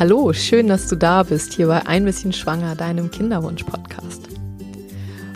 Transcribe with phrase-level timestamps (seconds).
[0.00, 4.30] Hallo, schön, dass du da bist, hier bei Ein bisschen Schwanger, deinem Kinderwunsch-Podcast.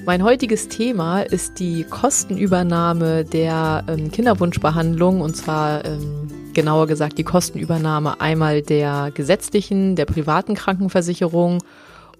[0.07, 7.25] Mein heutiges Thema ist die Kostenübernahme der ähm, Kinderwunschbehandlung und zwar ähm, genauer gesagt die
[7.25, 11.63] Kostenübernahme einmal der gesetzlichen, der privaten Krankenversicherung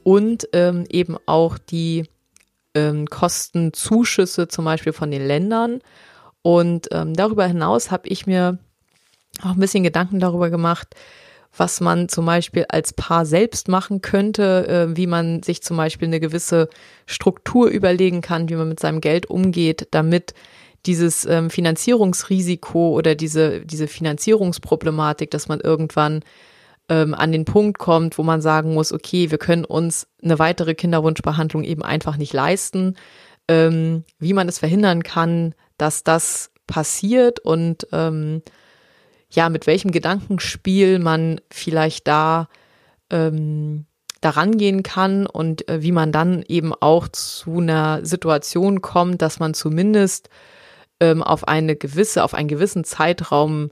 [0.03, 2.05] und ähm, eben auch die
[2.75, 5.81] ähm, Kostenzuschüsse zum Beispiel von den Ländern.
[6.43, 8.59] Und ähm, darüber hinaus habe ich mir
[9.43, 10.95] auch ein bisschen Gedanken darüber gemacht,
[11.57, 16.09] was man zum Beispiel als Paar selbst machen könnte, äh, wie man sich zum Beispiel
[16.09, 16.69] eine gewisse
[17.07, 20.35] Struktur überlegen kann, wie man mit seinem Geld umgeht, damit
[20.87, 26.23] dieses ähm, Finanzierungsrisiko oder diese, diese Finanzierungsproblematik, dass man irgendwann
[26.89, 30.75] ähm, an den Punkt kommt, wo man sagen muss, okay, wir können uns eine weitere
[30.75, 32.97] Kinderwunschbehandlung eben einfach nicht leisten,
[33.49, 37.87] ähm, wie man es verhindern kann, dass das passiert und
[39.35, 42.49] ja, mit welchem Gedankenspiel man vielleicht da
[43.11, 43.87] ähm,
[44.21, 49.39] daran gehen kann und äh, wie man dann eben auch zu einer Situation kommt, dass
[49.39, 50.31] man zumindest
[51.01, 53.71] ähm, auf eine gewisse, auf einen gewissen Zeitraum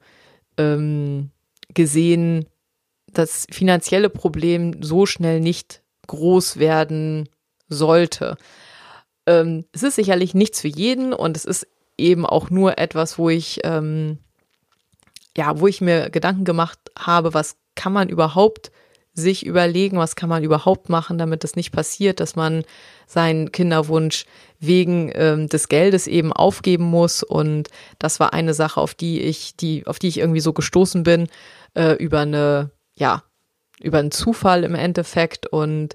[0.59, 1.31] ähm,
[1.73, 2.47] gesehen
[3.07, 7.29] das finanzielle Problem so schnell nicht groß werden
[7.69, 8.37] sollte.
[9.27, 13.31] Ähm, es ist sicherlich nichts für jeden und es ist eben auch nur etwas, wo
[13.31, 14.19] ich ähm,
[15.37, 18.71] ja, wo ich mir Gedanken gemacht habe, was kann man überhaupt
[19.15, 22.65] sich überlegen, was kann man überhaupt machen, damit das nicht passiert, dass man
[23.07, 24.25] seinen Kinderwunsch
[24.59, 27.23] wegen ähm, des Geldes eben aufgeben muss.
[27.23, 31.03] Und das war eine Sache, auf die ich, die, auf die ich irgendwie so gestoßen
[31.03, 31.29] bin,
[31.75, 33.23] äh, über eine, ja,
[33.81, 35.47] über einen Zufall im Endeffekt.
[35.47, 35.95] Und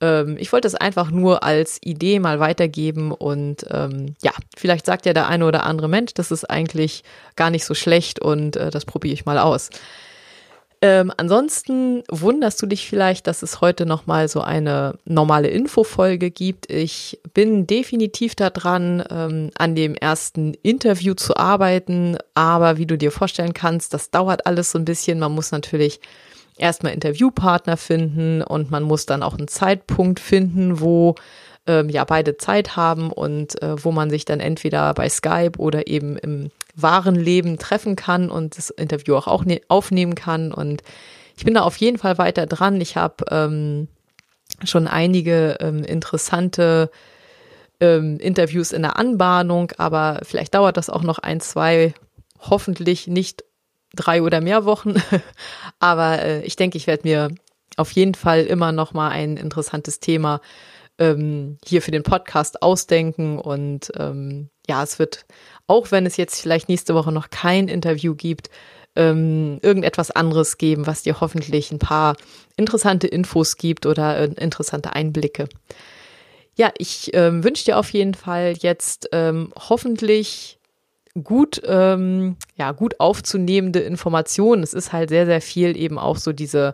[0.00, 5.06] ähm, ich wollte es einfach nur als Idee mal weitergeben und ähm, ja, vielleicht sagt
[5.06, 7.04] ja der eine oder andere Mensch, das ist eigentlich
[7.36, 9.70] gar nicht so schlecht und äh, das probiere ich mal aus.
[10.82, 16.70] Ähm, ansonsten wunderst du dich vielleicht, dass es heute nochmal so eine normale Infofolge gibt.
[16.72, 23.12] Ich bin definitiv daran, ähm, an dem ersten Interview zu arbeiten, aber wie du dir
[23.12, 25.18] vorstellen kannst, das dauert alles so ein bisschen.
[25.18, 26.00] Man muss natürlich
[26.60, 31.14] erstmal Interviewpartner finden und man muss dann auch einen Zeitpunkt finden, wo
[31.66, 35.86] ähm, ja beide Zeit haben und äh, wo man sich dann entweder bei Skype oder
[35.86, 40.52] eben im wahren Leben treffen kann und das Interview auch, auch ne aufnehmen kann.
[40.52, 40.82] Und
[41.36, 42.80] ich bin da auf jeden Fall weiter dran.
[42.80, 43.88] Ich habe ähm,
[44.64, 46.90] schon einige ähm, interessante
[47.80, 51.94] ähm, Interviews in der Anbahnung, aber vielleicht dauert das auch noch ein, zwei,
[52.38, 53.44] hoffentlich nicht
[53.94, 54.94] drei oder mehr Wochen.
[55.78, 57.30] Aber äh, ich denke, ich werde mir
[57.76, 60.40] auf jeden Fall immer noch mal ein interessantes Thema
[60.98, 63.38] ähm, hier für den Podcast ausdenken.
[63.38, 65.24] Und ähm, ja, es wird,
[65.66, 68.50] auch wenn es jetzt vielleicht nächste Woche noch kein Interview gibt,
[68.96, 72.16] ähm, irgendetwas anderes geben, was dir hoffentlich ein paar
[72.56, 75.48] interessante Infos gibt oder äh, interessante Einblicke.
[76.56, 80.59] Ja, ich ähm, wünsche dir auf jeden Fall jetzt ähm, hoffentlich
[81.22, 84.62] gut, ähm, ja, gut aufzunehmende Informationen.
[84.62, 86.72] Es ist halt sehr, sehr viel eben auch so diese,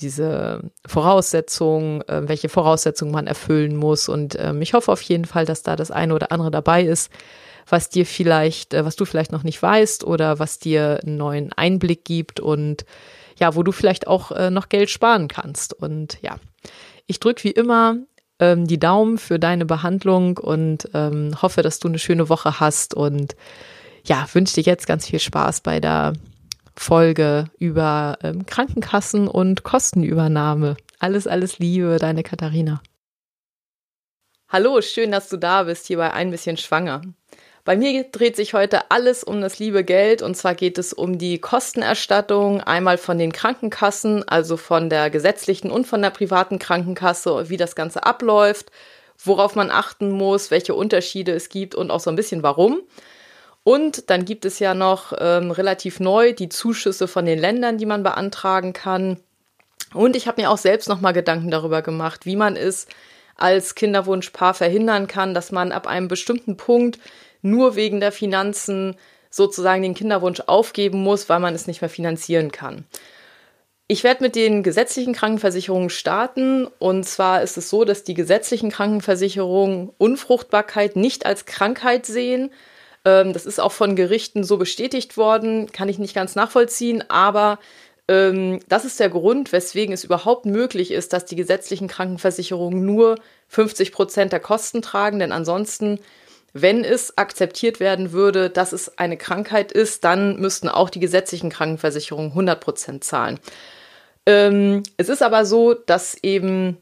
[0.00, 4.08] diese Voraussetzungen, äh, welche Voraussetzungen man erfüllen muss.
[4.08, 7.10] Und ähm, ich hoffe auf jeden Fall, dass da das eine oder andere dabei ist,
[7.68, 11.52] was dir vielleicht, äh, was du vielleicht noch nicht weißt oder was dir einen neuen
[11.52, 12.84] Einblick gibt und
[13.38, 15.72] ja, wo du vielleicht auch äh, noch Geld sparen kannst.
[15.72, 16.36] Und ja,
[17.06, 17.96] ich drücke wie immer
[18.40, 22.94] ähm, die Daumen für deine Behandlung und ähm, hoffe, dass du eine schöne Woche hast
[22.94, 23.36] und
[24.04, 26.14] ja, wünsche dir jetzt ganz viel Spaß bei der
[26.74, 30.76] Folge über ähm, Krankenkassen und Kostenübernahme.
[30.98, 32.82] Alles, alles Liebe, deine Katharina.
[34.48, 37.02] Hallo, schön, dass du da bist, hier bei Ein bisschen Schwanger.
[37.64, 41.18] Bei mir dreht sich heute alles um das liebe Geld und zwar geht es um
[41.18, 47.50] die Kostenerstattung einmal von den Krankenkassen, also von der gesetzlichen und von der privaten Krankenkasse,
[47.50, 48.70] wie das Ganze abläuft,
[49.22, 52.80] worauf man achten muss, welche Unterschiede es gibt und auch so ein bisschen warum.
[53.62, 57.84] Und dann gibt es ja noch ähm, relativ neu die Zuschüsse von den Ländern, die
[57.84, 59.20] man beantragen kann.
[59.92, 62.86] Und ich habe mir auch selbst noch mal Gedanken darüber gemacht, wie man es
[63.36, 66.98] als Kinderwunschpaar verhindern kann, dass man ab einem bestimmten Punkt
[67.42, 68.96] nur wegen der Finanzen
[69.30, 72.84] sozusagen den Kinderwunsch aufgeben muss, weil man es nicht mehr finanzieren kann.
[73.86, 76.68] Ich werde mit den gesetzlichen Krankenversicherungen starten.
[76.78, 82.50] Und zwar ist es so, dass die gesetzlichen Krankenversicherungen Unfruchtbarkeit nicht als Krankheit sehen.
[83.04, 87.58] Ähm, das ist auch von Gerichten so bestätigt worden, kann ich nicht ganz nachvollziehen, aber
[88.08, 93.16] ähm, das ist der Grund, weswegen es überhaupt möglich ist, dass die gesetzlichen Krankenversicherungen nur
[93.48, 95.98] 50 Prozent der Kosten tragen, denn ansonsten
[96.52, 101.50] wenn es akzeptiert werden würde, dass es eine Krankheit ist, dann müssten auch die gesetzlichen
[101.50, 103.38] Krankenversicherungen 100 Prozent zahlen.
[104.26, 106.76] Ähm, es ist aber so, dass eben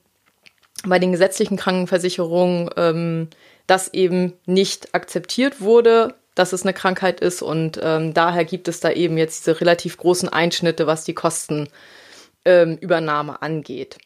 [0.87, 3.29] bei den gesetzlichen Krankenversicherungen ähm,
[3.67, 8.81] das eben nicht akzeptiert wurde, dass es eine Krankheit ist und ähm, daher gibt es
[8.81, 13.99] da eben jetzt diese relativ großen Einschnitte, was die Kostenübernahme ähm, angeht.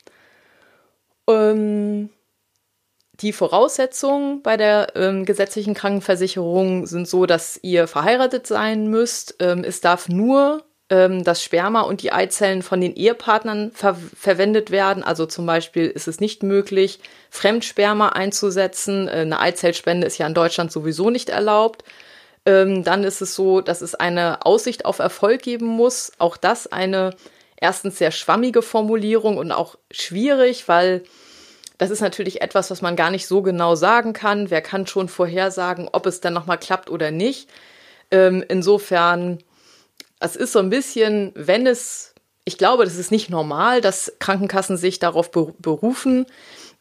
[1.29, 2.09] Ähm,
[3.21, 9.37] die Voraussetzungen bei der ähm, gesetzlichen Krankenversicherung sind so, dass ihr verheiratet sein müsst.
[9.41, 14.71] Ähm, es darf nur ähm, das Sperma und die Eizellen von den Ehepartnern ver verwendet
[14.71, 15.03] werden.
[15.03, 17.01] Also zum Beispiel ist es nicht möglich,
[17.31, 19.09] Fremdsperma einzusetzen.
[19.09, 21.85] Äh, eine Eizellspende ist ja in Deutschland sowieso nicht erlaubt.
[22.45, 26.13] Ähm, dann ist es so, dass es eine Aussicht auf Erfolg geben muss.
[26.19, 27.15] Auch das eine
[27.61, 31.05] erstens sehr schwammige Formulierung und auch schwierig, weil
[31.79, 34.51] das ist natürlich etwas, was man gar nicht so genau sagen kann.
[34.51, 37.49] Wer kann schon vorhersagen, ob es dann nochmal klappt oder nicht?
[38.11, 39.39] Ähm, insofern,
[40.21, 42.15] es ist so ein bisschen, wenn es,
[42.45, 46.27] ich glaube, das ist nicht normal, dass Krankenkassen sich darauf berufen.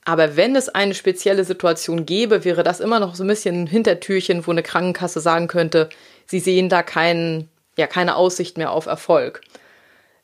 [0.03, 3.67] Aber wenn es eine spezielle Situation gäbe, wäre das immer noch so ein bisschen ein
[3.67, 5.89] Hintertürchen, wo eine Krankenkasse sagen könnte,
[6.25, 9.41] sie sehen da keinen, ja, keine Aussicht mehr auf Erfolg.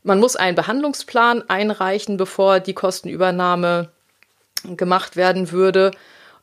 [0.04, 3.92] Man muss einen Behandlungsplan einreichen, bevor die Kostenübernahme
[4.76, 5.92] gemacht werden würde.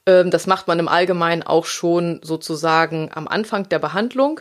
[0.07, 4.41] Ähm, das macht man im Allgemeinen auch schon sozusagen am Anfang der Behandlung.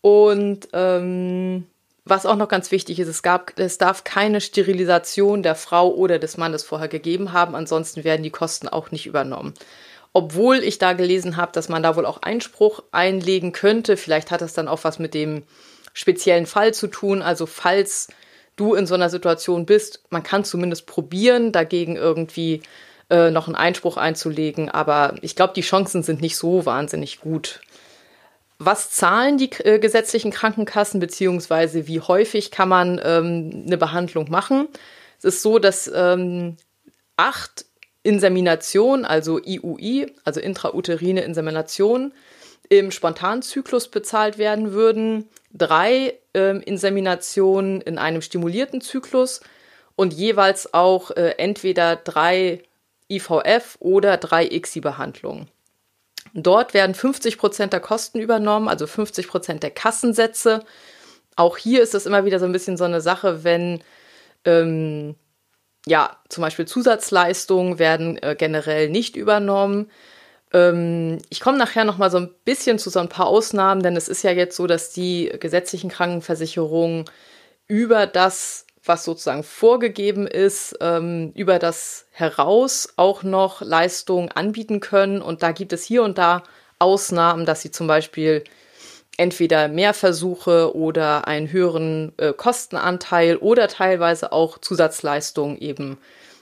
[0.00, 1.66] Und ähm,
[2.04, 6.18] was auch noch ganz wichtig ist, es, gab, es darf keine Sterilisation der Frau oder
[6.18, 9.54] des Mannes vorher gegeben haben, ansonsten werden die Kosten auch nicht übernommen.
[10.14, 13.96] Obwohl ich da gelesen habe, dass man da wohl auch Einspruch einlegen könnte.
[13.96, 15.42] Vielleicht hat das dann auch was mit dem
[15.92, 17.20] speziellen Fall zu tun.
[17.20, 18.08] Also falls
[18.58, 22.62] du in so einer Situation bist, man kann zumindest probieren, dagegen irgendwie
[23.10, 24.68] äh, noch einen Einspruch einzulegen.
[24.68, 27.60] Aber ich glaube, die Chancen sind nicht so wahnsinnig gut.
[28.58, 34.68] Was zahlen die äh, gesetzlichen Krankenkassen, beziehungsweise wie häufig kann man ähm, eine Behandlung machen?
[35.18, 36.56] Es ist so, dass ähm,
[37.16, 37.66] acht
[38.02, 42.12] Inseminationen, also IUI, also intrauterine Insemination,
[42.68, 49.40] im Spontanzyklus bezahlt werden würden, drei ähm, Inseminationen in einem stimulierten Zyklus
[49.96, 52.62] und jeweils auch äh, entweder drei
[53.10, 55.48] IVF oder drei ICSI-Behandlungen.
[56.34, 60.64] Dort werden 50 Prozent der Kosten übernommen, also 50 Prozent der Kassensätze.
[61.36, 63.82] Auch hier ist es immer wieder so ein bisschen so eine Sache, wenn
[64.44, 65.14] ähm,
[65.86, 69.90] ja zum Beispiel Zusatzleistungen werden äh, generell nicht übernommen.
[70.52, 73.96] Ähm, ich komme nachher noch mal so ein bisschen zu so ein paar Ausnahmen, denn
[73.96, 77.04] es ist ja jetzt so, dass die gesetzlichen Krankenversicherungen
[77.66, 85.20] über das was sozusagen vorgegeben ist, ähm, über das heraus auch noch Leistungen anbieten können.
[85.20, 86.42] Und da gibt es hier und da
[86.78, 88.44] Ausnahmen, dass sie zum Beispiel
[89.16, 95.98] entweder mehr Versuche oder einen höheren äh, Kostenanteil oder teilweise auch Zusatzleistungen eben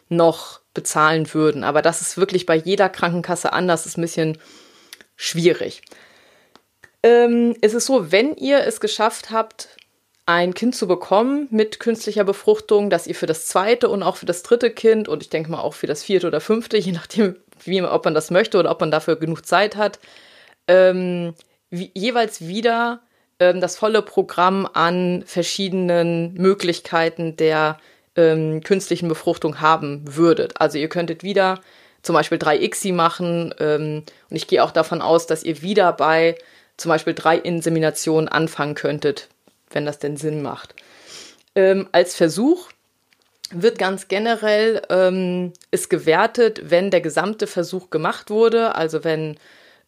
[0.09, 1.65] noch bezahlen würden.
[1.65, 4.39] Aber das ist wirklich bei jeder Krankenkasse anders, das ist ein bisschen
[5.17, 5.83] schwierig.
[7.03, 9.69] Ähm, es ist so, wenn ihr es geschafft habt,
[10.27, 14.27] ein Kind zu bekommen mit künstlicher Befruchtung, dass ihr für das zweite und auch für
[14.27, 17.37] das dritte Kind und ich denke mal auch für das vierte oder fünfte, je nachdem,
[17.65, 20.01] wie, ob man das möchte oder ob man dafür genug Zeit hat,
[20.67, 21.35] ähm,
[21.71, 23.03] wie, jeweils wieder
[23.39, 27.79] ähm, das volle Programm an verschiedenen Möglichkeiten der
[28.17, 30.61] ähm, künstlichen Befruchtung haben würdet.
[30.61, 31.61] Also ihr könntet wieder
[32.03, 36.37] zum Beispiel 3XI machen ähm, und ich gehe auch davon aus, dass ihr wieder bei
[36.77, 39.29] zum Beispiel drei Inseminationen anfangen könntet,
[39.71, 40.75] wenn das denn Sinn macht.
[41.55, 42.69] Ähm, als Versuch
[43.51, 49.39] wird ganz generell ähm, ist gewertet, wenn der gesamte Versuch gemacht wurde, also wenn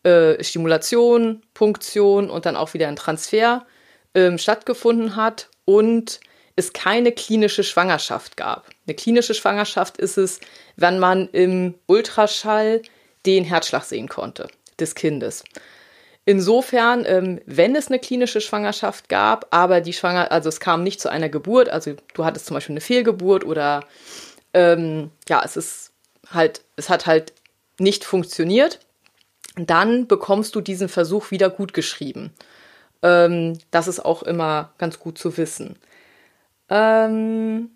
[0.05, 3.67] äh, Stimulation, Punktion und dann auch wieder ein Transfer
[4.15, 6.21] ähm, stattgefunden hat und
[6.59, 8.69] es keine klinische Schwangerschaft gab.
[8.87, 10.41] Eine klinische Schwangerschaft ist es,
[10.77, 12.83] wenn man im Ultraschall
[13.27, 14.49] den Herzschlag sehen konnte
[14.81, 15.45] des Kindes.
[16.25, 21.01] Insofern, ähm, wenn es eine klinische Schwangerschaft gab, aber die Schwanger, also es kam nicht
[21.01, 23.85] zu einer Geburt, also du hattest zum Beispiel eine Fehlgeburt oder
[24.53, 25.93] ähm, ja, es ist
[26.29, 27.33] halt, es hat halt
[27.79, 28.81] nicht funktioniert,
[29.57, 32.33] dann bekommst du diesen Versuch wieder gut geschrieben.
[33.03, 35.79] Ähm, das ist auch immer ganz gut zu wissen.
[36.71, 37.71] Ähm,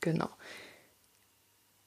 [0.00, 0.28] genau.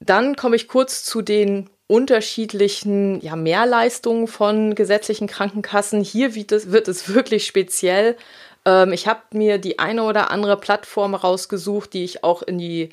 [0.00, 6.02] Dann komme ich kurz zu den unterschiedlichen ja, Mehrleistungen von gesetzlichen Krankenkassen.
[6.02, 8.16] Hier wird es, wird es wirklich speziell.
[8.64, 12.90] Ähm, ich habe mir die eine oder andere Plattform rausgesucht, die ich auch in die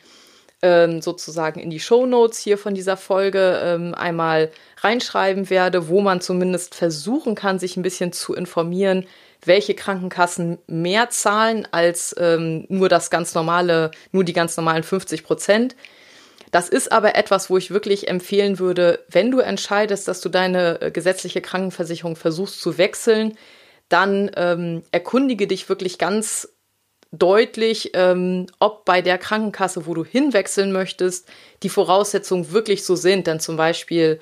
[0.62, 6.02] ähm, sozusagen in die Show Notes hier von dieser Folge ähm, einmal reinschreiben werde, wo
[6.02, 9.06] man zumindest versuchen kann, sich ein bisschen zu informieren,
[9.44, 15.24] welche Krankenkassen mehr zahlen als ähm, nur das ganz normale, nur die ganz normalen 50
[15.24, 15.76] Prozent.
[16.52, 20.82] Das ist aber etwas, wo ich wirklich empfehlen würde, wenn du entscheidest, dass du deine
[20.82, 23.38] äh, gesetzliche Krankenversicherung versuchst zu wechseln,
[23.88, 26.50] dann ähm, erkundige dich wirklich ganz
[27.12, 31.28] deutlich, ähm, ob bei der Krankenkasse, wo du hinwechseln möchtest,
[31.64, 33.28] die Voraussetzungen wirklich so sind.
[33.28, 34.20] Denn zum Beispiel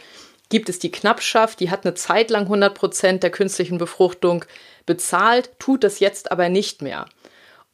[0.50, 4.46] gibt es die Knappschaft, die hat eine Zeit lang 100 Prozent der künstlichen Befruchtung
[4.88, 7.06] bezahlt, tut das jetzt aber nicht mehr.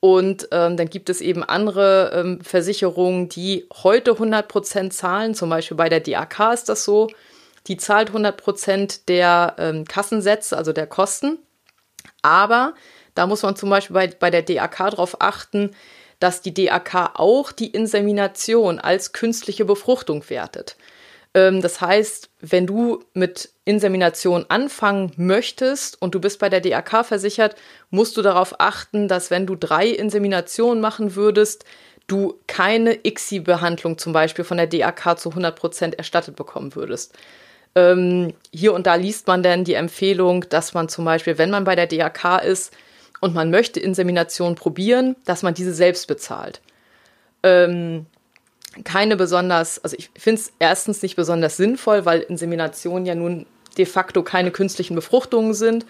[0.02, 5.34] Und ähm, dann gibt es eben andere ähm, Versicherungen, die heute 100 Prozent zahlen.
[5.34, 7.10] Zum Beispiel bei der DAK ist das so.
[7.68, 11.40] Die zahlt 100 Prozent der ähm, Kassensätze, also der Kosten.
[12.22, 12.74] Aber
[13.16, 15.72] da muss man zum Beispiel bei, bei der DAK darauf achten,
[16.20, 20.76] dass die DAK auch die Insemination als künstliche Befruchtung wertet.
[21.34, 27.06] Ähm, das heißt, wenn du mit Insemination anfangen möchtest und du bist bei der DAK
[27.06, 27.56] versichert,
[27.90, 31.66] musst du darauf achten, dass wenn du drei Inseminationen machen würdest,
[32.08, 37.14] du keine ICSI-Behandlung zum Beispiel von der DAK zu 100 Prozent erstattet bekommen würdest.
[37.76, 41.64] Ähm, hier und da liest man dann die Empfehlung, dass man zum Beispiel, wenn man
[41.64, 42.74] bei der DAK ist
[43.22, 46.62] und man möchte Insemination probieren, dass man diese selbst bezahlt.
[47.42, 48.06] Ähm,
[48.84, 53.46] keine besonders, also ich finde es erstens nicht besonders sinnvoll, weil Inseminationen ja nun
[53.78, 55.86] de facto keine künstlichen Befruchtungen sind.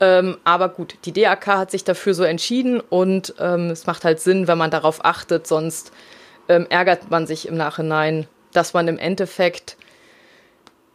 [0.00, 4.20] Ähm, aber gut, die DAK hat sich dafür so entschieden und ähm, es macht halt
[4.20, 5.90] Sinn, wenn man darauf achtet, sonst
[6.48, 9.76] ähm, ärgert man sich im Nachhinein, dass man im Endeffekt,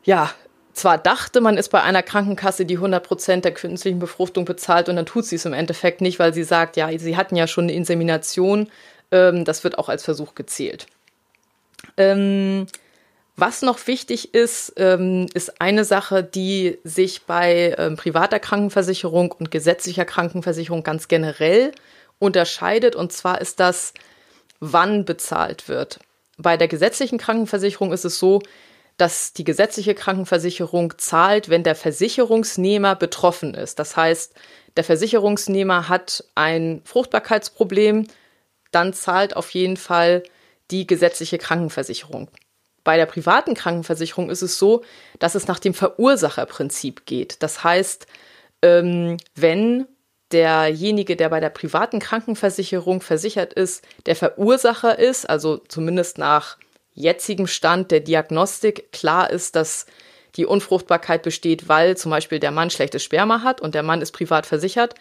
[0.03, 0.31] ja,
[0.71, 5.05] zwar dachte, man ist bei einer Krankenkasse, die 100% der künstlichen Befruchtung bezahlt und dann
[5.05, 7.73] tut sie es im Endeffekt nicht, weil sie sagt, ja, sie hatten ja schon eine
[7.73, 8.69] Insemination,
[9.11, 10.87] ähm, das wird auch als Versuch gezählt.
[11.97, 12.67] Ähm,
[13.35, 19.49] was noch wichtig ist, ähm, ist eine Sache, die sich bei ähm, privater Krankenversicherung und
[19.49, 21.71] gesetzlicher Krankenversicherung ganz generell
[22.19, 22.95] unterscheidet.
[22.95, 23.93] Und zwar ist das,
[24.59, 25.99] wann bezahlt wird.
[26.37, 28.41] Bei der gesetzlichen Krankenversicherung ist es so,
[28.97, 33.79] dass die gesetzliche Krankenversicherung zahlt, wenn der Versicherungsnehmer betroffen ist.
[33.79, 34.33] Das heißt,
[34.77, 38.07] der Versicherungsnehmer hat ein Fruchtbarkeitsproblem,
[38.71, 40.23] dann zahlt auf jeden Fall
[40.73, 42.29] die gesetzliche Krankenversicherung.
[42.83, 44.83] Bei der privaten Krankenversicherung ist es so,
[45.19, 47.41] dass es nach dem Verursacherprinzip geht.
[47.41, 48.07] Das heißt,
[48.61, 49.87] ähm, wenn
[50.31, 56.57] derjenige, der bei der privaten Krankenversicherung versichert ist, der Verursacher ist, also zumindest nach
[56.93, 59.85] jetzigem Stand der Diagnostik klar ist, dass
[60.35, 64.11] die Unfruchtbarkeit besteht, weil zum Beispiel der Mann schlechtes Sperma hat und der Mann ist
[64.11, 64.95] privat versichert,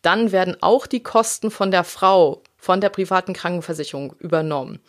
[0.00, 4.80] dann werden auch die Kosten von der Frau von der privaten Krankenversicherung übernommen.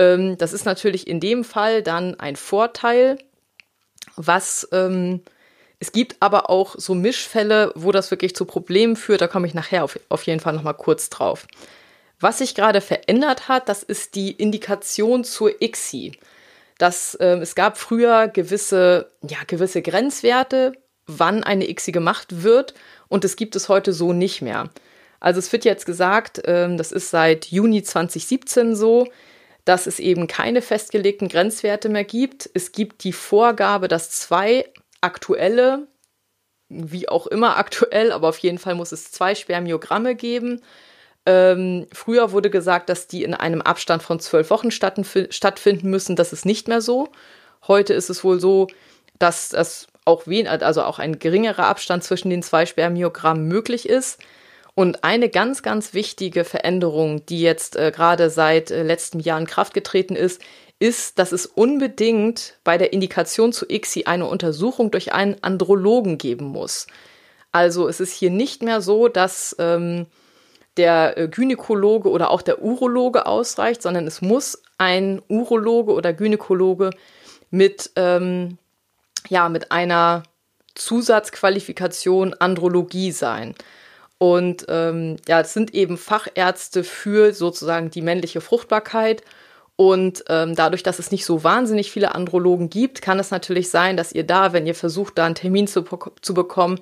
[0.00, 3.18] Ähm, das ist natürlich in dem Fall dann ein Vorteil,
[4.16, 5.20] was ähm,
[5.78, 9.20] es gibt aber auch so Mischfälle, wo das wirklich zu Problemen führt.
[9.20, 11.46] Da komme ich nachher auf, auf jeden Fall nochmal kurz drauf.
[12.18, 16.18] Was sich gerade verändert hat, das ist die Indikation zur ICSI.
[16.78, 20.72] Das, äh, es gab früher gewisse, ja, gewisse Grenzwerte,
[21.06, 22.74] wann eine ICSI gemacht wird,
[23.08, 24.70] und das gibt es heute so nicht mehr.
[25.18, 29.06] Also es wird jetzt gesagt, äh, das ist seit Juni 2017 so,
[29.64, 32.48] dass es eben keine festgelegten Grenzwerte mehr gibt.
[32.54, 34.64] Es gibt die Vorgabe, dass zwei
[35.00, 35.88] aktuelle,
[36.68, 40.60] wie auch immer aktuell, aber auf jeden Fall muss es zwei Spermiogramme geben.
[41.26, 46.16] Ähm, früher wurde gesagt, dass die in einem Abstand von zwölf Wochen stattfinden müssen.
[46.16, 47.08] Das ist nicht mehr so.
[47.66, 48.68] Heute ist es wohl so,
[49.18, 54.18] dass das auch wen, also auch ein geringerer Abstand zwischen den zwei Spermiogrammen möglich ist.
[54.74, 59.46] Und eine ganz, ganz wichtige Veränderung, die jetzt äh, gerade seit äh, letztem Jahr in
[59.46, 60.40] Kraft getreten ist,
[60.78, 66.46] ist, dass es unbedingt bei der Indikation zu ICSI eine Untersuchung durch einen Andrologen geben
[66.46, 66.86] muss.
[67.52, 70.06] Also es ist hier nicht mehr so, dass ähm,
[70.76, 76.90] der äh, Gynäkologe oder auch der Urologe ausreicht, sondern es muss ein Urologe oder Gynäkologe
[77.50, 78.56] mit, ähm,
[79.28, 80.22] ja, mit einer
[80.74, 83.54] Zusatzqualifikation Andrologie sein.
[84.22, 89.22] Und ähm, ja, es sind eben Fachärzte für sozusagen die männliche Fruchtbarkeit.
[89.76, 93.96] Und ähm, dadurch, dass es nicht so wahnsinnig viele Andrologen gibt, kann es natürlich sein,
[93.96, 95.84] dass ihr da, wenn ihr versucht, da einen Termin zu,
[96.20, 96.80] zu bekommen,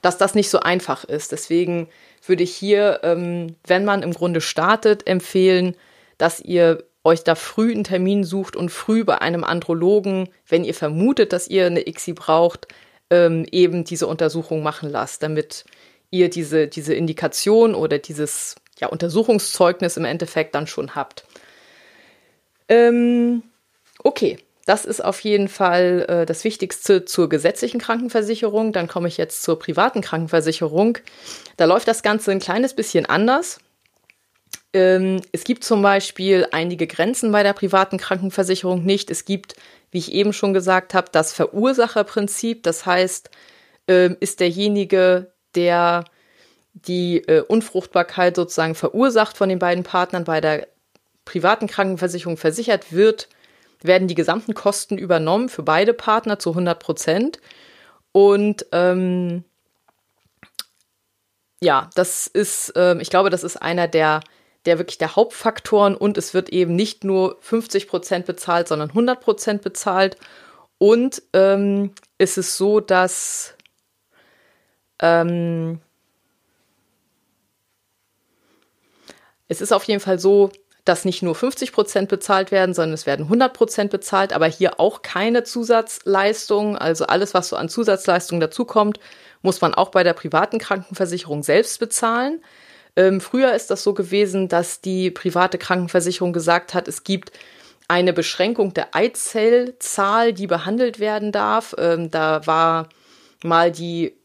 [0.00, 1.32] dass das nicht so einfach ist.
[1.32, 1.88] Deswegen
[2.24, 5.74] würde ich hier, ähm, wenn man im Grunde startet, empfehlen,
[6.18, 10.74] dass ihr euch da früh einen Termin sucht und früh bei einem Andrologen, wenn ihr
[10.74, 12.68] vermutet, dass ihr eine ICSI braucht,
[13.10, 15.64] ähm, eben diese Untersuchung machen lasst, damit
[16.10, 21.24] ihr diese, diese Indikation oder dieses ja, Untersuchungszeugnis im Endeffekt dann schon habt.
[22.68, 23.42] Ähm,
[24.02, 28.72] okay, das ist auf jeden Fall äh, das Wichtigste zur gesetzlichen Krankenversicherung.
[28.72, 30.98] Dann komme ich jetzt zur privaten Krankenversicherung.
[31.56, 33.60] Da läuft das Ganze ein kleines bisschen anders.
[34.72, 39.10] Ähm, es gibt zum Beispiel einige Grenzen bei der privaten Krankenversicherung nicht.
[39.10, 39.54] Es gibt,
[39.92, 42.64] wie ich eben schon gesagt habe, das Verursacherprinzip.
[42.64, 43.30] Das heißt,
[43.88, 46.04] äh, ist derjenige, der
[46.74, 50.68] die äh, Unfruchtbarkeit sozusagen verursacht von den beiden Partnern bei der
[51.24, 53.28] privaten Krankenversicherung versichert wird,
[53.82, 57.40] werden die gesamten Kosten übernommen für beide Partner zu 100 Prozent.
[58.12, 59.44] Und ähm,
[61.60, 64.20] ja, das ist, ähm, ich glaube, das ist einer der,
[64.66, 69.20] der wirklich der Hauptfaktoren und es wird eben nicht nur 50 Prozent bezahlt, sondern 100
[69.20, 70.16] Prozent bezahlt.
[70.78, 73.55] Und ähm, es ist so, dass
[75.00, 75.80] ähm,
[79.48, 80.50] es ist auf jeden Fall so,
[80.84, 84.78] dass nicht nur 50 Prozent bezahlt werden, sondern es werden 100 Prozent bezahlt, aber hier
[84.78, 86.76] auch keine Zusatzleistungen.
[86.76, 89.00] Also alles, was so an Zusatzleistungen dazukommt,
[89.42, 92.40] muss man auch bei der privaten Krankenversicherung selbst bezahlen.
[92.94, 97.32] Ähm, früher ist das so gewesen, dass die private Krankenversicherung gesagt hat, es gibt
[97.88, 101.74] eine Beschränkung der Eizellzahl, die behandelt werden darf.
[101.78, 102.88] Ähm, da war
[103.44, 104.15] mal die,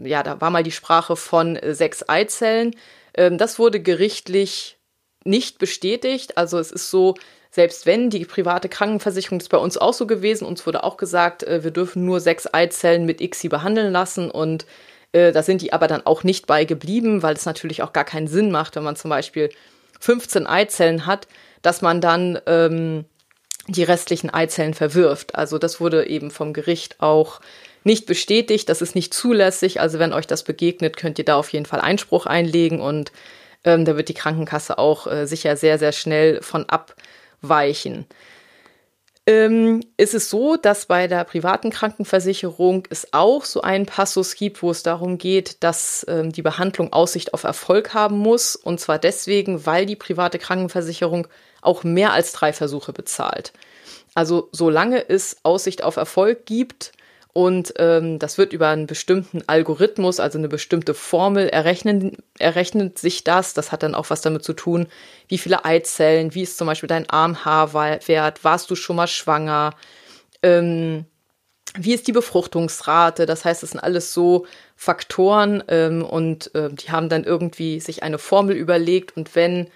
[0.00, 2.74] ja, da war mal die Sprache von äh, sechs Eizellen.
[3.14, 4.78] Ähm, das wurde gerichtlich
[5.24, 6.36] nicht bestätigt.
[6.38, 7.14] Also es ist so,
[7.50, 11.42] selbst wenn die private Krankenversicherung ist bei uns auch so gewesen, uns wurde auch gesagt,
[11.42, 14.66] äh, wir dürfen nur sechs Eizellen mit ICSI behandeln lassen und
[15.12, 18.04] äh, da sind die aber dann auch nicht bei geblieben, weil es natürlich auch gar
[18.04, 19.50] keinen Sinn macht, wenn man zum Beispiel
[19.98, 21.26] 15 Eizellen hat,
[21.62, 23.04] dass man dann ähm,
[23.68, 25.34] die restlichen Eizellen verwirft.
[25.34, 27.40] Also das wurde eben vom Gericht auch
[27.84, 29.80] nicht bestätigt, das ist nicht zulässig.
[29.80, 33.12] Also wenn euch das begegnet, könnt ihr da auf jeden Fall Einspruch einlegen und
[33.64, 38.06] ähm, da wird die Krankenkasse auch äh, sicher sehr, sehr schnell von abweichen.
[39.26, 44.62] Ähm, ist es so, dass bei der privaten Krankenversicherung es auch so einen Passus gibt,
[44.62, 48.56] wo es darum geht, dass ähm, die Behandlung Aussicht auf Erfolg haben muss.
[48.56, 51.28] Und zwar deswegen, weil die private Krankenversicherung
[51.62, 53.52] auch mehr als drei Versuche bezahlt.
[54.14, 56.92] Also solange es Aussicht auf Erfolg gibt,
[57.32, 63.22] und ähm, das wird über einen bestimmten Algorithmus, also eine bestimmte Formel errechnen, errechnet sich
[63.22, 63.54] das.
[63.54, 64.88] Das hat dann auch was damit zu tun,
[65.28, 69.74] wie viele Eizellen, wie ist zum Beispiel dein AMH-Wert, warst du schon mal schwanger,
[70.42, 71.04] ähm,
[71.78, 73.26] wie ist die Befruchtungsrate.
[73.26, 78.02] Das heißt, es sind alles so Faktoren ähm, und äh, die haben dann irgendwie sich
[78.02, 79.68] eine Formel überlegt und wenn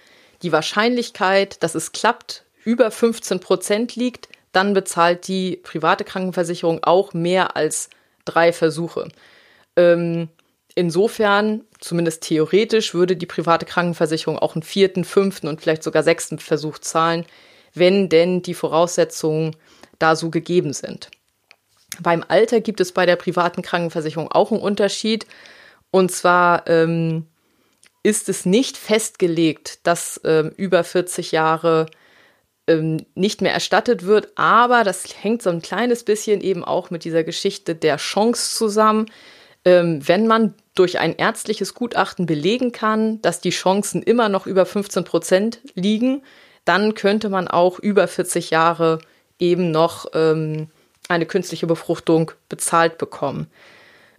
[0.45, 7.13] die Wahrscheinlichkeit, dass es klappt, über 15 Prozent liegt, dann bezahlt die private Krankenversicherung auch
[7.13, 7.89] mehr als
[8.25, 9.09] drei Versuche.
[9.75, 10.29] Ähm,
[10.75, 16.37] insofern, zumindest theoretisch, würde die private Krankenversicherung auch einen vierten, fünften und vielleicht sogar sechsten
[16.37, 17.25] Versuch zahlen,
[17.73, 19.55] wenn denn die Voraussetzungen
[19.97, 21.09] da so gegeben sind.
[22.01, 25.25] Beim Alter gibt es bei der privaten Krankenversicherung auch einen Unterschied.
[25.89, 27.25] Und zwar ähm,
[28.05, 31.87] ist es nicht festgelegt, dass ähm, über 40 Jahre
[32.67, 34.29] ähm, nicht mehr erstattet wird.
[34.35, 39.07] Aber das hängt so ein kleines bisschen eben auch mit dieser Geschichte der Chance zusammen.
[39.65, 44.67] Ähm, wenn man durch ein ärztliches Gutachten belegen kann, dass die Chancen immer noch über
[44.67, 46.21] 15 Prozent liegen,
[46.63, 48.99] dann könnte man auch über 40 Jahre
[49.39, 50.67] eben noch ähm,
[51.09, 53.47] eine künstliche Befruchtung bezahlt bekommen.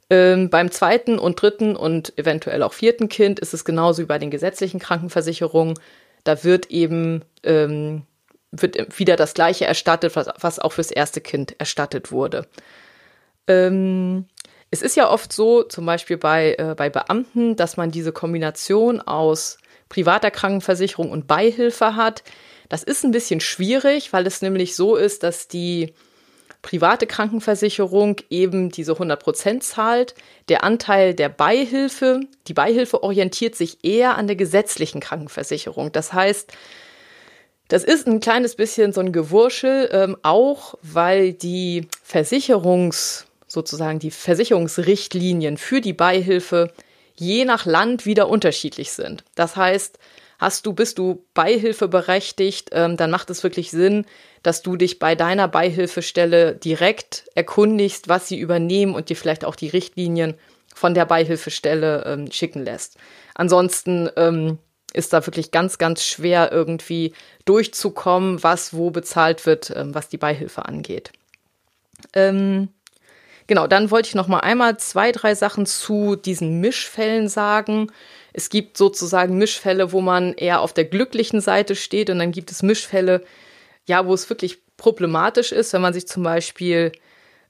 [0.08, 4.18] Ähm, beim zweiten und dritten und eventuell auch vierten Kind ist es genauso wie bei
[4.18, 5.74] den gesetzlichen Krankenversicherungen.
[6.22, 8.02] Da wird eben ähm,
[8.52, 12.46] wird wieder das gleiche erstattet, was, was auch fürs erste Kind erstattet wurde.
[13.48, 14.26] Ähm,
[14.70, 19.00] es ist ja oft so, zum Beispiel bei, äh, bei Beamten, dass man diese Kombination
[19.00, 22.24] aus privater Krankenversicherung und Beihilfe hat.
[22.68, 25.94] Das ist ein bisschen schwierig, weil es nämlich so ist, dass die
[26.62, 30.14] private Krankenversicherung eben diese 100 Prozent zahlt.
[30.48, 35.92] Der Anteil der Beihilfe, die Beihilfe orientiert sich eher an der gesetzlichen Krankenversicherung.
[35.92, 36.52] Das heißt,
[37.68, 44.10] das ist ein kleines bisschen so ein Gewurschel, ähm, auch weil die Versicherungs, sozusagen die
[44.10, 46.72] Versicherungsrichtlinien für die Beihilfe
[47.16, 49.24] je nach Land wieder unterschiedlich sind.
[49.34, 49.98] Das heißt,
[50.38, 54.06] hast du, bist du beihilfeberechtigt, ähm, dann macht es wirklich Sinn,
[54.42, 59.56] dass du dich bei deiner Beihilfestelle direkt erkundigst, was sie übernehmen und dir vielleicht auch
[59.56, 60.34] die Richtlinien
[60.74, 62.98] von der Beihilfestelle ähm, schicken lässt.
[63.34, 64.58] Ansonsten ähm,
[64.92, 67.12] ist da wirklich ganz, ganz schwer irgendwie
[67.44, 71.12] durchzukommen, was wo bezahlt wird, ähm, was die Beihilfe angeht.
[72.12, 72.68] Ähm,
[73.46, 77.90] genau, dann wollte ich noch mal einmal zwei, drei Sachen zu diesen Mischfällen sagen.
[78.36, 82.50] Es gibt sozusagen Mischfälle, wo man eher auf der glücklichen Seite steht und dann gibt
[82.50, 83.24] es Mischfälle,
[83.86, 86.92] ja, wo es wirklich problematisch ist, wenn man sich zum Beispiel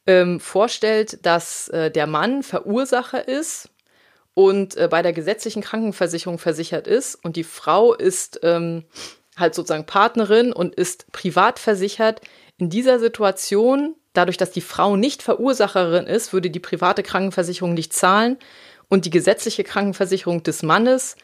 [0.07, 3.69] ähm, vorstellt, dass äh, der Mann Verursacher ist
[4.35, 8.85] und äh, bei der gesetzlichen Krankenversicherung versichert ist und die Frau ist ähm,
[9.37, 12.21] halt sozusagen Partnerin und ist privat versichert.
[12.59, 17.93] In dieser Situation, dadurch, dass die Frau nicht Verursacherin ist, würde die private Krankenversicherung nicht
[17.93, 18.39] zahlen
[18.89, 21.17] und die gesetzliche Krankenversicherung des Mannes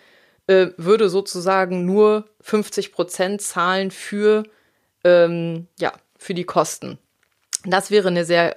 [0.46, 4.44] äh, würde sozusagen nur 50 Prozent zahlen für,
[5.04, 6.98] ähm, ja, für die Kosten.
[7.64, 8.56] Das wäre eine sehr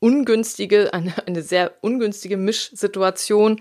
[0.00, 3.60] ungünstige, eine, eine sehr ungünstige Mischsituation.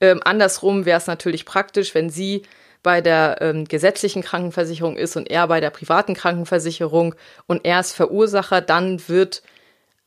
[0.00, 2.42] Ähm, andersrum wäre es natürlich praktisch, wenn sie
[2.84, 7.92] bei der ähm, gesetzlichen Krankenversicherung ist und er bei der privaten Krankenversicherung und er ist
[7.92, 9.42] Verursacher, dann wird,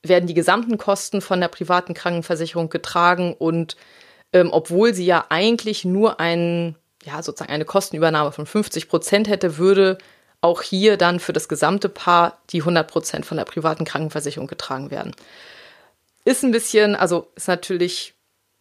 [0.01, 3.75] werden die gesamten Kosten von der privaten Krankenversicherung getragen und
[4.33, 9.57] ähm, obwohl sie ja eigentlich nur ein, ja, sozusagen eine Kostenübernahme von 50 Prozent hätte,
[9.57, 9.97] würde
[10.41, 14.89] auch hier dann für das gesamte Paar die 100 Prozent von der privaten Krankenversicherung getragen
[14.89, 15.15] werden.
[16.25, 18.15] Ist ein bisschen, also ist natürlich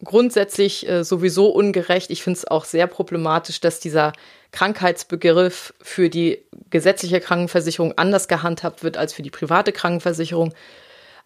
[0.04, 2.11] grundsätzlich äh, sowieso ungerecht.
[2.11, 4.12] Ich finde es auch sehr problematisch, dass dieser
[4.52, 10.54] Krankheitsbegriff für die gesetzliche Krankenversicherung anders gehandhabt wird als für die private Krankenversicherung.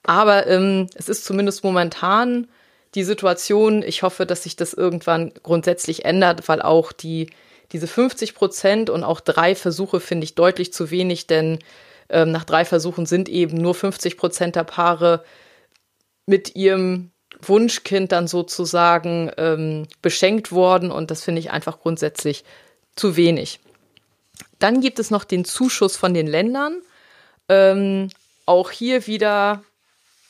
[0.02, 2.48] Aber ähm, es ist zumindest momentan
[2.94, 3.82] die Situation.
[3.82, 7.30] Ich hoffe, dass sich das irgendwann grundsätzlich ändert, weil auch die
[7.72, 11.58] diese 50 Prozent und auch drei Versuche finde ich deutlich zu wenig, denn
[12.08, 15.24] ähm, nach drei Versuchen sind eben nur 50 Prozent der Paare
[16.26, 22.44] mit ihrem Wunschkind dann sozusagen ähm, beschenkt worden und das finde ich einfach grundsätzlich
[22.94, 23.60] zu wenig.
[24.58, 26.80] Dann gibt es noch den Zuschuss von den Ländern.
[27.48, 28.08] Ähm,
[28.46, 29.64] auch hier wieder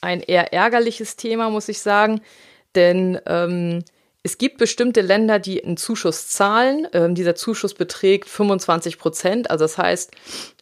[0.00, 2.20] ein eher ärgerliches Thema, muss ich sagen,
[2.75, 3.85] denn ähm,
[4.27, 6.89] es gibt bestimmte Länder, die einen Zuschuss zahlen.
[6.95, 9.51] Ähm, dieser Zuschuss beträgt 25 Prozent.
[9.51, 10.13] Also das heißt,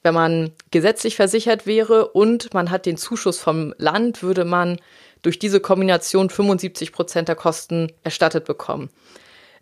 [0.03, 4.81] wenn man gesetzlich versichert wäre und man hat den Zuschuss vom Land, würde man
[5.23, 8.91] durch diese Kombination 75 Prozent der Kosten erstattet bekommen.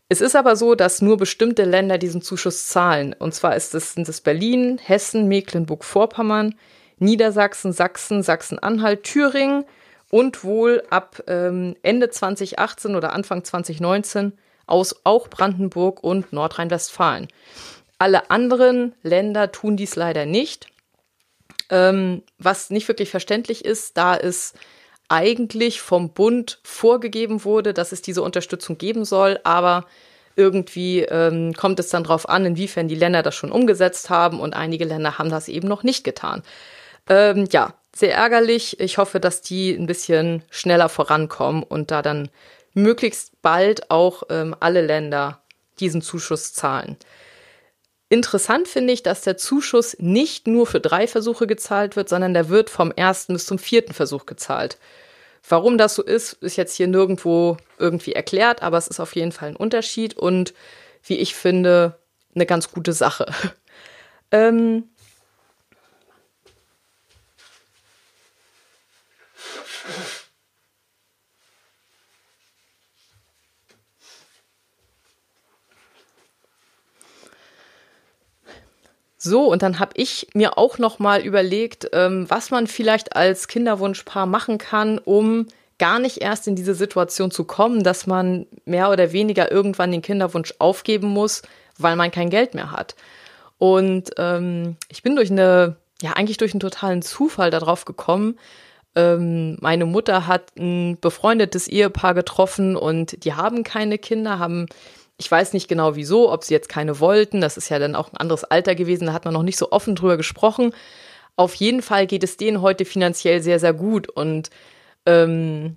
[0.09, 3.15] Es ist aber so, dass nur bestimmte Länder diesen Zuschuss zahlen.
[3.19, 6.55] Und zwar ist es, sind es Berlin, Hessen, Mecklenburg-Vorpommern,
[6.99, 9.67] Niedersachsen, Sachsen, Sachsen-Anhalt, Thüringen
[10.11, 14.33] und wohl ab ähm, Ende 2018 oder Anfang 2019
[14.67, 17.29] aus auch Brandenburg und Nordrhein-Westfalen.
[17.99, 20.67] Alle anderen Länder tun dies leider nicht,
[21.71, 24.55] ähm, was nicht wirklich verständlich ist, da es
[25.09, 29.87] eigentlich vom Bund vorgegeben wurde, dass es diese Unterstützung geben soll, aber
[30.37, 34.55] irgendwie ähm, kommt es dann darauf an, inwiefern die Länder das schon umgesetzt haben und
[34.55, 36.43] einige Länder haben das eben noch nicht getan.
[37.09, 38.81] Ähm, ja, sehr ärgerlich.
[38.81, 42.29] Ich hoffe, dass die ein bisschen schneller vorankommen und da dann
[42.75, 45.43] möglichst bald auch ähm, alle Länder
[45.79, 46.97] diesen Zuschuss zahlen.
[48.09, 52.49] Interessant finde ich, dass der Zuschuss nicht nur für drei Versuche gezahlt wird, sondern der
[52.49, 54.79] wird vom ersten bis zum vierten Versuch gezahlt.
[55.49, 59.33] Warum das so ist, ist jetzt hier nirgendwo irgendwie erklärt, aber es ist auf jeden
[59.33, 60.55] Fall ein Unterschied und
[61.05, 61.99] wie ich finde,
[62.35, 63.27] eine ganz gute Sache.
[64.33, 64.85] ähm,
[79.23, 83.49] So, und dann habe ich mir auch noch mal überlegt, ähm, was man vielleicht als
[83.49, 85.47] Kinderwunschpaar machen kann, um
[85.79, 90.01] gar nicht erst in diese Situation zu kommen, dass man mehr oder weniger irgendwann den
[90.01, 91.43] Kinderwunsch aufgeben muss,
[91.77, 92.97] weil man kein Geld mehr hat.
[93.59, 98.39] Und ähm, ich bin durch eine, ja eigentlich durch einen totalen Zufall darauf gekommen.
[98.97, 104.67] Ähm, meine Mutter hat ein befreundetes Ehepaar getroffen und die haben keine Kinder, haben
[105.21, 107.43] ich weiß nicht genau wieso, ob sie jetzt keine wollten.
[107.43, 109.07] Das ist ja dann auch ein anderes Alter gewesen.
[109.07, 110.73] Da hat man noch nicht so offen drüber gesprochen.
[111.37, 114.09] Auf jeden Fall geht es denen heute finanziell sehr, sehr gut.
[114.09, 114.49] Und
[115.05, 115.77] ähm,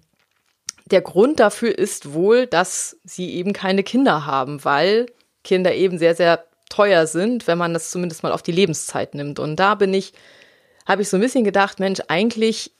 [0.85, 5.07] der Grund dafür ist wohl, dass sie eben keine Kinder haben, weil
[5.43, 9.39] Kinder eben sehr, sehr teuer sind, wenn man das zumindest mal auf die Lebenszeit nimmt.
[9.39, 10.13] Und da bin ich,
[10.87, 12.71] habe ich so ein bisschen gedacht, Mensch, eigentlich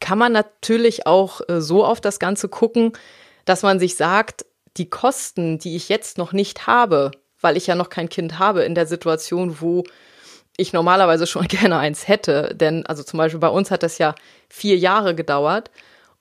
[0.00, 2.92] kann man natürlich auch äh, so auf das Ganze gucken,
[3.44, 4.44] dass man sich sagt,
[4.76, 8.62] die Kosten, die ich jetzt noch nicht habe, weil ich ja noch kein Kind habe
[8.62, 9.84] in der Situation, wo
[10.56, 12.54] ich normalerweise schon gerne eins hätte.
[12.54, 14.14] Denn also zum Beispiel bei uns hat das ja
[14.48, 15.70] vier Jahre gedauert.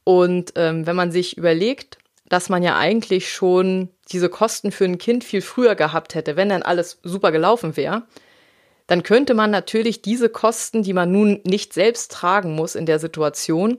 [0.03, 1.97] Und ähm, wenn man sich überlegt,
[2.30, 6.49] dass man ja eigentlich schon diese Kosten für ein Kind viel früher gehabt hätte, wenn
[6.49, 8.03] dann alles super gelaufen wäre,
[8.88, 13.00] dann könnte man natürlich diese Kosten, die man nun nicht selbst tragen muss in der
[13.00, 13.78] Situation,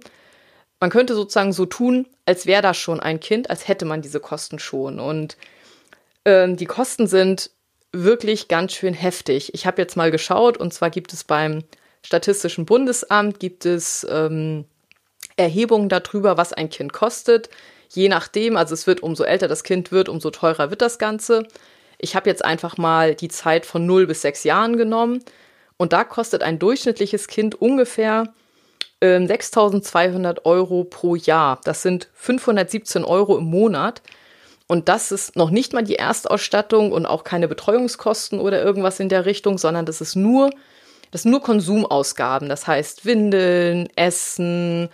[0.80, 4.20] man könnte sozusagen so tun, als wäre das schon ein Kind, als hätte man diese
[4.20, 5.00] Kosten schon.
[5.00, 5.36] Und
[6.24, 7.50] ähm, die Kosten sind
[7.92, 9.54] wirklich ganz schön heftig.
[9.54, 11.64] Ich habe jetzt mal geschaut und zwar gibt es beim
[12.04, 14.66] Statistischen Bundesamt gibt es ähm,
[15.36, 17.50] Erhebungen darüber, was ein Kind kostet.
[17.90, 21.46] Je nachdem, also es wird, umso älter das Kind wird, umso teurer wird das Ganze.
[21.98, 25.22] Ich habe jetzt einfach mal die Zeit von 0 bis 6 Jahren genommen
[25.76, 28.32] und da kostet ein durchschnittliches Kind ungefähr
[29.00, 31.60] äh, 6.200 Euro pro Jahr.
[31.64, 34.02] Das sind 517 Euro im Monat.
[34.66, 39.08] Und das ist noch nicht mal die Erstausstattung und auch keine Betreuungskosten oder irgendwas in
[39.08, 40.50] der Richtung, sondern das ist nur,
[41.10, 42.50] das sind nur Konsumausgaben.
[42.50, 44.90] Das heißt Windeln, Essen,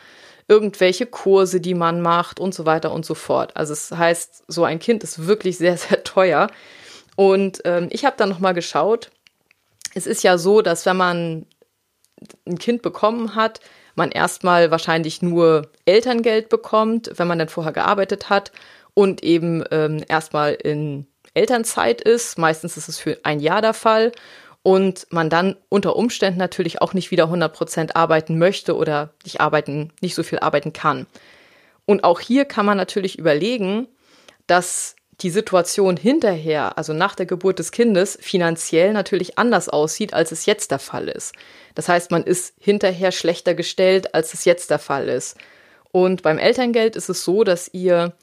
[0.46, 3.56] irgendwelche Kurse, die man macht und so weiter und so fort.
[3.56, 6.48] Also es heißt, so ein Kind ist wirklich sehr, sehr teuer.
[7.16, 9.11] Und ähm, ich habe dann nochmal geschaut.
[9.94, 11.46] Es ist ja so, dass wenn man
[12.46, 13.61] ein Kind bekommen hat,
[13.94, 18.50] man erstmal wahrscheinlich nur Elterngeld bekommt, wenn man dann vorher gearbeitet hat
[18.94, 22.38] und eben ähm, erstmal in Elternzeit ist.
[22.38, 24.12] Meistens ist es für ein Jahr der Fall
[24.62, 29.40] und man dann unter Umständen natürlich auch nicht wieder 100 Prozent arbeiten möchte oder nicht
[29.40, 31.07] arbeiten, nicht so viel arbeiten kann.
[31.87, 33.88] Und auch hier kann man natürlich überlegen,
[34.46, 40.33] dass die Situation hinterher, also nach der Geburt des Kindes, finanziell natürlich anders aussieht, als
[40.33, 41.35] es jetzt der Fall ist.
[41.74, 45.37] Das heißt, man ist hinterher schlechter gestellt, als es jetzt der Fall ist.
[45.92, 48.14] Und beim Elterngeld ist es so, dass ihr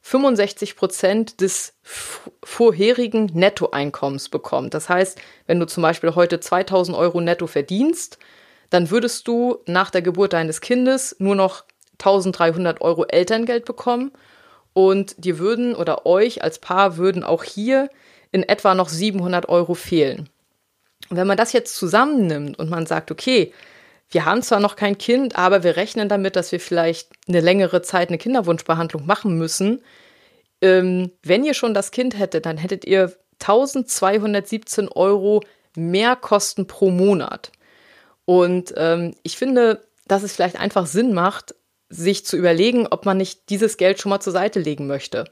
[0.00, 1.74] 65 Prozent des
[2.42, 4.74] vorherigen Nettoeinkommens bekommt.
[4.74, 8.18] Das heißt, wenn du zum Beispiel heute 2000 Euro netto verdienst,
[8.70, 11.64] dann würdest du nach der Geburt deines Kindes nur noch
[11.98, 14.12] 1300 Euro Elterngeld bekommen
[14.74, 17.88] und dir würden oder euch als Paar würden auch hier
[18.32, 20.28] in etwa noch 700 Euro fehlen.
[21.08, 23.52] Und wenn man das jetzt zusammennimmt und man sagt, okay,
[24.10, 27.82] wir haben zwar noch kein Kind, aber wir rechnen damit, dass wir vielleicht eine längere
[27.82, 29.82] Zeit eine Kinderwunschbehandlung machen müssen.
[30.60, 35.42] Ähm, wenn ihr schon das Kind hättet, dann hättet ihr 1217 Euro
[35.76, 37.52] mehr Kosten pro Monat.
[38.24, 41.54] Und ähm, ich finde, dass es vielleicht einfach Sinn macht,
[41.88, 45.24] sich zu überlegen, ob man nicht dieses Geld schon mal zur Seite legen möchte.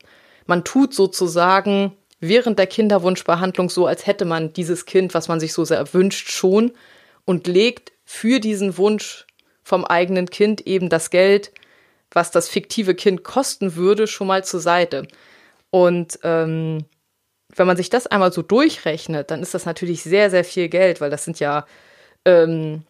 [0.46, 5.52] Man tut sozusagen während der Kinderwunschbehandlung so, als hätte man dieses Kind, was man sich
[5.52, 6.72] so sehr wünscht, schon
[7.24, 9.26] und legt für diesen Wunsch
[9.62, 11.52] vom eigenen Kind eben das Geld,
[12.10, 15.06] was das fiktive Kind kosten würde, schon mal zur Seite.
[15.70, 16.84] Und ähm,
[17.54, 21.00] wenn man sich das einmal so durchrechnet, dann ist das natürlich sehr, sehr viel Geld,
[21.00, 21.66] weil das sind ja
[22.24, 22.82] ähm,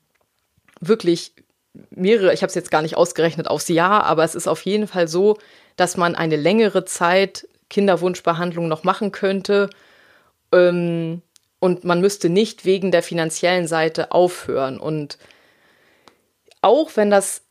[0.80, 1.32] wirklich
[1.90, 4.86] mehrere, ich habe es jetzt gar nicht ausgerechnet aufs Jahr, aber es ist auf jeden
[4.86, 5.38] Fall so,
[5.76, 9.70] dass man eine längere Zeit Kinderwunschbehandlung noch machen könnte.
[10.52, 11.22] Ähm,
[11.58, 14.78] und man müsste nicht wegen der finanziellen Seite aufhören.
[14.78, 15.16] Und
[16.60, 17.42] auch wenn das,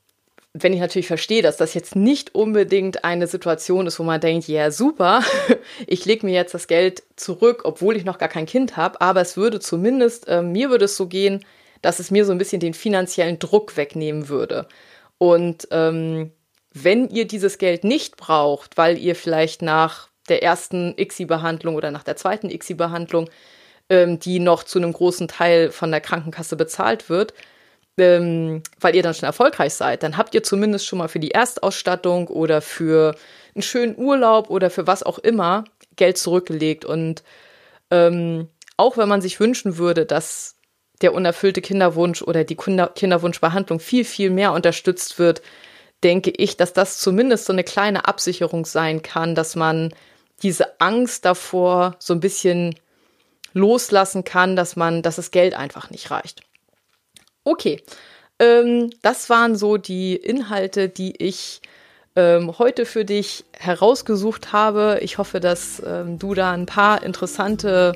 [0.54, 4.48] wenn ich natürlich verstehe, dass das jetzt nicht unbedingt eine Situation ist, wo man denkt,
[4.48, 5.24] ja super,
[5.88, 9.22] ich lege mir jetzt das Geld zurück, obwohl ich noch gar kein Kind habe, aber
[9.22, 11.46] es würde zumindest, äh, mir würde es so gehen,
[11.82, 14.68] dass es mir so ein bisschen den finanziellen Druck wegnehmen würde.
[15.18, 16.32] Und ähm,
[16.74, 22.04] wenn ihr dieses Geld nicht braucht, weil ihr vielleicht nach der ersten ICSI-Behandlung oder nach
[22.04, 23.30] der zweiten ICSI-Behandlung
[23.92, 27.34] ähm, die noch zu einem großen Teil von der Krankenkasse bezahlt wird,
[27.98, 31.32] ähm, weil ihr dann schon erfolgreich seid, dann habt ihr zumindest schon mal für die
[31.32, 33.16] Erstausstattung oder für
[33.54, 35.66] einen schönen Urlaub oder für was auch immer
[35.98, 36.86] Geld zurückgelegt.
[36.86, 37.24] Und
[37.92, 40.56] ähm, auch wenn man sich wünschen würde, dass
[41.02, 45.42] der unerfüllte Kinderwunsch oder die Kinder Kinderwunschbehandlung viel, viel mehr unterstützt wird,
[46.04, 49.94] denke ich, dass das zumindest so eine kleine Absicherung sein kann, dass man
[50.44, 52.76] diese Angst davor so ein bisschen
[53.54, 56.42] loslassen kann, dass man, dass das Geld einfach nicht reicht.
[57.44, 57.82] Okay,
[58.40, 61.62] ähm, das waren so die Inhalte, die ich
[62.16, 65.00] ähm, heute für dich herausgesucht habe.
[65.02, 67.94] Ich hoffe, dass ähm, du da ein paar interessante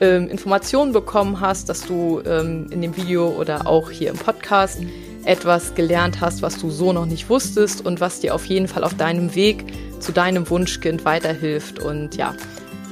[0.00, 4.78] ähm, Informationen bekommen hast, dass du ähm, in dem Video oder auch hier im Podcast
[5.24, 8.84] etwas gelernt hast, was du so noch nicht wusstest und was dir auf jeden Fall
[8.84, 9.64] auf deinem Weg
[10.00, 11.78] zu deinem Wunschkind weiterhilft.
[11.80, 12.34] Und ja,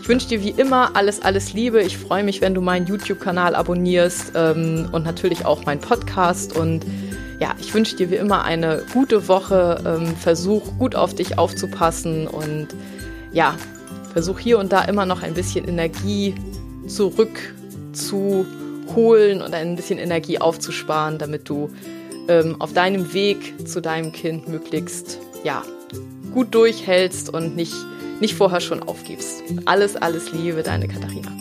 [0.02, 1.82] ich wünsche dir wie immer alles, alles Liebe.
[1.82, 6.56] Ich freue mich, wenn du meinen YouTube-Kanal abonnierst ähm, und natürlich auch meinen Podcast.
[6.56, 6.84] Und
[7.40, 9.82] ja, ich wünsche dir wie immer eine gute Woche.
[9.86, 12.68] Ähm, versuch gut auf dich aufzupassen und
[13.32, 13.56] ja,
[14.12, 16.34] versuch hier und da immer noch ein bisschen Energie
[16.86, 21.70] zurückzuholen und ein bisschen Energie aufzusparen, damit du
[22.28, 25.62] ähm, auf deinem Weg zu deinem Kind möglichst ja,
[26.32, 27.74] gut durchhältst und nicht
[28.20, 29.42] nicht vorher schon aufgibst.
[29.64, 31.32] Alles, alles Liebe, deine Katharina.